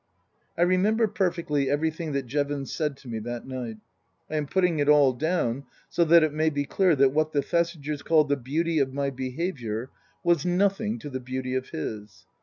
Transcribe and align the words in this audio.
I 0.57 0.63
remember 0.63 1.05
perfectly 1.07 1.69
everything 1.69 2.13
that 2.13 2.25
Jevons 2.25 2.73
said 2.73 2.97
to 2.97 3.07
me 3.07 3.19
that 3.19 3.45
night. 3.45 3.77
I 4.31 4.35
am 4.37 4.47
putting 4.47 4.79
it 4.79 4.89
all 4.89 5.13
down 5.13 5.65
so 5.89 6.03
that 6.05 6.23
it 6.23 6.33
may 6.33 6.49
be 6.49 6.65
clear 6.65 6.95
that 6.95 7.09
what 7.11 7.33
the 7.33 7.43
Thesigers 7.43 8.03
called 8.03 8.27
the 8.29 8.35
beauty 8.35 8.79
of 8.79 8.95
my 8.95 9.11
behaviour 9.11 9.91
was 10.23 10.43
nothing 10.43 10.97
to 10.97 11.09
the 11.11 11.19
beauty 11.19 11.53
of 11.53 11.69
his. 11.69 12.25